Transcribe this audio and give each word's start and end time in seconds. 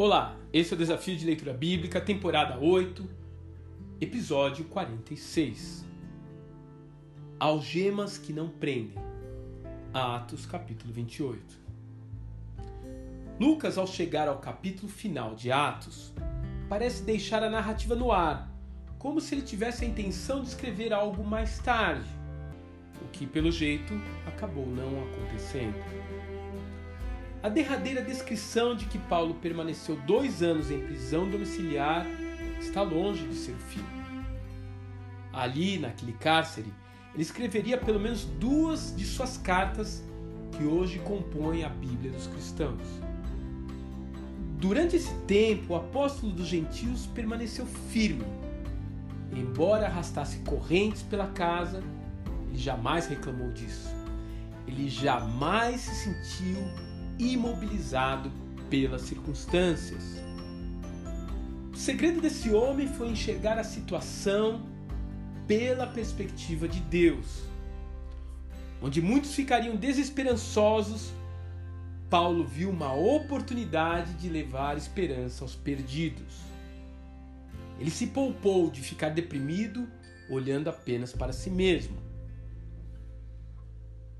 Olá, 0.00 0.36
esse 0.52 0.72
é 0.72 0.76
o 0.76 0.78
Desafio 0.78 1.16
de 1.16 1.26
Leitura 1.26 1.52
Bíblica, 1.52 2.00
temporada 2.00 2.56
8, 2.56 3.04
episódio 4.00 4.64
46. 4.66 5.84
Algemas 7.36 8.16
que 8.16 8.32
não 8.32 8.48
prendem. 8.48 8.94
Atos, 9.92 10.46
capítulo 10.46 10.92
28. 10.92 11.42
Lucas, 13.40 13.76
ao 13.76 13.88
chegar 13.88 14.28
ao 14.28 14.38
capítulo 14.38 14.88
final 14.88 15.34
de 15.34 15.50
Atos, 15.50 16.14
parece 16.68 17.02
deixar 17.02 17.42
a 17.42 17.50
narrativa 17.50 17.96
no 17.96 18.12
ar, 18.12 18.48
como 19.00 19.20
se 19.20 19.34
ele 19.34 19.42
tivesse 19.42 19.84
a 19.84 19.88
intenção 19.88 20.42
de 20.42 20.46
escrever 20.50 20.92
algo 20.92 21.24
mais 21.24 21.58
tarde, 21.58 22.08
o 23.02 23.08
que, 23.08 23.26
pelo 23.26 23.50
jeito, 23.50 23.94
acabou 24.28 24.64
não 24.64 25.02
acontecendo. 25.08 25.74
A 27.48 27.50
derradeira 27.50 28.02
descrição 28.02 28.76
de 28.76 28.84
que 28.84 28.98
Paulo 28.98 29.32
permaneceu 29.36 29.96
dois 30.06 30.42
anos 30.42 30.70
em 30.70 30.80
prisão 30.80 31.30
domiciliar 31.30 32.06
está 32.60 32.82
longe 32.82 33.26
de 33.26 33.34
ser 33.34 33.52
o 33.52 33.58
fim. 33.58 33.82
Ali, 35.32 35.78
naquele 35.78 36.12
cárcere, 36.12 36.70
ele 37.14 37.22
escreveria 37.22 37.78
pelo 37.78 37.98
menos 37.98 38.26
duas 38.26 38.94
de 38.94 39.06
suas 39.06 39.38
cartas 39.38 40.04
que 40.52 40.64
hoje 40.64 40.98
compõem 40.98 41.64
a 41.64 41.70
Bíblia 41.70 42.12
dos 42.12 42.26
cristãos. 42.26 42.82
Durante 44.58 44.96
esse 44.96 45.14
tempo, 45.20 45.72
o 45.72 45.76
apóstolo 45.76 46.30
dos 46.30 46.48
gentios 46.48 47.06
permaneceu 47.06 47.64
firme. 47.64 48.26
Embora 49.32 49.86
arrastasse 49.86 50.40
correntes 50.40 51.00
pela 51.00 51.28
casa, 51.28 51.82
ele 52.46 52.58
jamais 52.58 53.06
reclamou 53.06 53.50
disso. 53.52 53.88
Ele 54.66 54.90
jamais 54.90 55.80
se 55.80 55.94
sentiu 55.94 56.87
imobilizado 57.18 58.30
pelas 58.70 59.02
circunstâncias. 59.02 60.18
O 61.72 61.76
segredo 61.76 62.20
desse 62.20 62.50
homem 62.50 62.86
foi 62.86 63.08
enxergar 63.08 63.58
a 63.58 63.64
situação 63.64 64.62
pela 65.46 65.86
perspectiva 65.86 66.68
de 66.68 66.80
Deus. 66.80 67.42
Onde 68.82 69.00
muitos 69.00 69.34
ficariam 69.34 69.74
desesperançosos, 69.74 71.10
Paulo 72.10 72.44
viu 72.44 72.70
uma 72.70 72.94
oportunidade 72.94 74.14
de 74.14 74.28
levar 74.28 74.76
esperança 74.76 75.44
aos 75.44 75.54
perdidos. 75.54 76.48
Ele 77.78 77.90
se 77.90 78.08
poupou 78.08 78.70
de 78.70 78.80
ficar 78.80 79.10
deprimido 79.10 79.88
olhando 80.28 80.68
apenas 80.68 81.12
para 81.12 81.32
si 81.32 81.50
mesmo. 81.50 82.07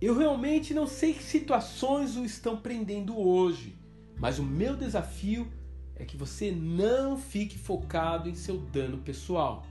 Eu 0.00 0.16
realmente 0.16 0.72
não 0.72 0.86
sei 0.86 1.12
que 1.12 1.24
situações 1.24 2.16
o 2.16 2.24
estão 2.24 2.56
prendendo 2.56 3.18
hoje, 3.18 3.76
mas 4.16 4.38
o 4.38 4.44
meu 4.44 4.76
desafio 4.76 5.50
é 5.96 6.04
que 6.04 6.16
você 6.16 6.52
não 6.52 7.18
fique 7.18 7.58
focado 7.58 8.28
em 8.28 8.34
seu 8.34 8.58
dano 8.58 8.98
pessoal, 8.98 9.66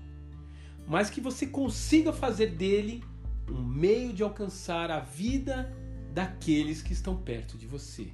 mas 0.86 1.10
que 1.10 1.22
você 1.22 1.48
consiga 1.48 2.12
fazer 2.12 2.48
dele 2.48 3.02
um 3.50 3.64
meio 3.64 4.12
de 4.12 4.22
alcançar 4.22 4.92
a 4.92 5.00
vida 5.00 5.74
daqueles 6.14 6.82
que 6.82 6.92
estão 6.92 7.16
perto 7.16 7.58
de 7.58 7.66
você. 7.66 8.10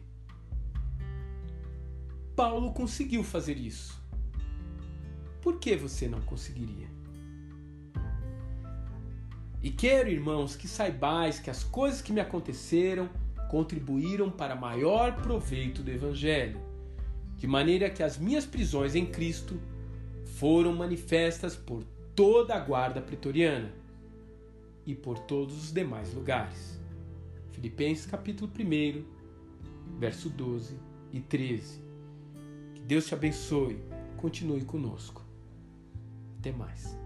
Paulo 2.35 2.73
conseguiu 2.73 3.23
fazer 3.23 3.57
isso. 3.57 3.99
Por 5.41 5.57
que 5.57 5.75
você 5.75 6.07
não 6.07 6.21
conseguiria? 6.21 6.87
E 9.63 9.71
quero, 9.71 10.09
irmãos, 10.09 10.57
que 10.57 10.67
saibais 10.67 11.39
que 11.39 11.49
as 11.49 11.63
coisas 11.63 12.01
que 12.01 12.11
me 12.11 12.19
aconteceram 12.19 13.09
contribuíram 13.49 14.29
para 14.29 14.57
maior 14.57 15.15
proveito 15.21 15.81
do 15.81 15.89
Evangelho, 15.89 16.59
de 17.37 17.47
maneira 17.47 17.89
que 17.89 18.03
as 18.03 18.17
minhas 18.17 18.45
prisões 18.45 18.93
em 18.93 19.05
Cristo 19.05 19.57
foram 20.35 20.73
manifestas 20.73 21.55
por 21.55 21.81
toda 22.13 22.53
a 22.53 22.59
guarda 22.59 23.01
pretoriana 23.01 23.71
e 24.85 24.93
por 24.93 25.17
todos 25.19 25.55
os 25.55 25.71
demais 25.71 26.13
lugares. 26.13 26.77
Filipenses 27.51 28.05
capítulo 28.05 28.51
1, 28.59 29.05
verso 29.97 30.29
12 30.29 30.77
e 31.13 31.21
13. 31.21 31.81
Que 32.75 32.81
Deus 32.81 33.05
te 33.05 33.13
abençoe. 33.13 33.79
Continue 34.17 34.65
conosco. 34.65 35.23
Até 36.39 36.51
mais. 36.51 36.97